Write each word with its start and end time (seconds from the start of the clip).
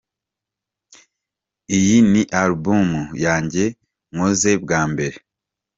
Iyi 1.77 1.97
ni 2.11 2.21
Album 2.43 2.89
yanjye 3.25 3.63
nkoze 4.13 4.51
bwa 4.63 4.81
mbere. 4.91 5.17